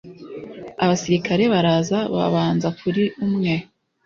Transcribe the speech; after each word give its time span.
Abasirikare 0.83 1.43
baraza 1.53 1.97
babanza 2.15 2.67
kuri 2.79 3.03
umwe 3.25 3.53